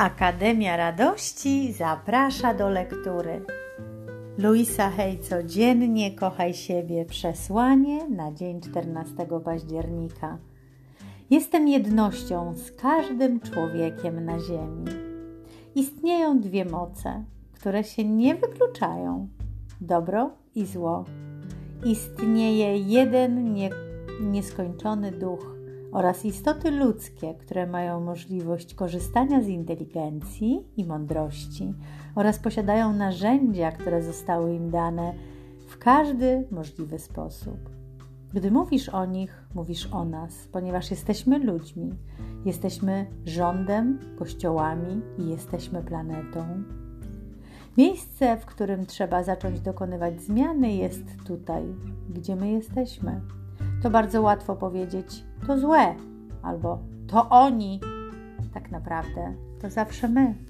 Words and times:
Akademia 0.00 0.76
Radości 0.76 1.72
zaprasza 1.72 2.54
do 2.54 2.68
lektury. 2.68 3.44
Luisa 4.38 4.90
Hej 4.90 5.18
codziennie 5.18 6.16
kochaj 6.16 6.54
siebie 6.54 7.04
przesłanie 7.04 8.08
na 8.08 8.32
dzień 8.32 8.60
14 8.60 9.14
października. 9.44 10.38
Jestem 11.30 11.68
jednością 11.68 12.54
z 12.54 12.72
każdym 12.72 13.40
człowiekiem 13.40 14.24
na 14.24 14.38
ziemi. 14.38 14.84
Istnieją 15.74 16.40
dwie 16.40 16.64
moce, 16.64 17.24
które 17.52 17.84
się 17.84 18.04
nie 18.04 18.34
wykluczają: 18.34 19.28
dobro 19.80 20.30
i 20.54 20.66
zło. 20.66 21.04
Istnieje 21.84 22.76
jeden 22.76 23.54
nie, 23.54 23.70
nieskończony 24.20 25.12
duch 25.12 25.59
oraz 25.92 26.24
istoty 26.24 26.70
ludzkie, 26.70 27.34
które 27.34 27.66
mają 27.66 28.00
możliwość 28.00 28.74
korzystania 28.74 29.42
z 29.42 29.48
inteligencji 29.48 30.64
i 30.76 30.84
mądrości 30.84 31.74
oraz 32.14 32.38
posiadają 32.38 32.92
narzędzia, 32.92 33.72
które 33.72 34.02
zostały 34.02 34.54
im 34.54 34.70
dane 34.70 35.14
w 35.68 35.78
każdy 35.78 36.46
możliwy 36.50 36.98
sposób. 36.98 37.70
Gdy 38.34 38.50
mówisz 38.50 38.88
o 38.88 39.04
nich, 39.04 39.44
mówisz 39.54 39.88
o 39.92 40.04
nas, 40.04 40.48
ponieważ 40.52 40.90
jesteśmy 40.90 41.38
ludźmi, 41.38 41.94
jesteśmy 42.44 43.06
rządem, 43.24 43.98
kościołami 44.18 45.00
i 45.18 45.28
jesteśmy 45.28 45.82
planetą. 45.82 46.62
Miejsce, 47.76 48.36
w 48.36 48.46
którym 48.46 48.86
trzeba 48.86 49.22
zacząć 49.22 49.60
dokonywać 49.60 50.20
zmiany, 50.20 50.72
jest 50.72 51.04
tutaj, 51.26 51.62
gdzie 52.10 52.36
my 52.36 52.50
jesteśmy 52.50 53.20
to 53.82 53.90
bardzo 53.90 54.22
łatwo 54.22 54.56
powiedzieć 54.56 55.24
to 55.46 55.58
złe 55.58 55.94
albo 56.42 56.78
to 57.08 57.28
oni. 57.28 57.80
Tak 58.54 58.70
naprawdę 58.70 59.34
to 59.60 59.70
zawsze 59.70 60.08
my. 60.08 60.49